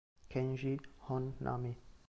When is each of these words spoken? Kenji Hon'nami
Kenji 0.35 0.73
Hon'nami 1.11 1.73